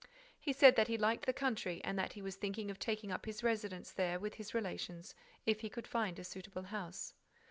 He 0.39 0.51
said 0.51 0.77
that 0.77 0.87
he 0.87 0.97
liked 0.97 1.27
the 1.27 1.31
country 1.31 1.79
and 1.83 1.95
that 1.99 2.13
he 2.13 2.23
was 2.23 2.35
thinking 2.35 2.71
of 2.71 2.79
taking 2.79 3.11
up 3.11 3.27
his 3.27 3.43
residence 3.43 3.91
there, 3.91 4.19
with 4.19 4.33
his 4.33 4.51
relations, 4.55 5.13
if 5.45 5.59
he 5.61 5.69
could 5.69 5.85
find 5.85 6.17
a 6.17 6.23
suitable 6.23 6.63
house. 6.63 7.13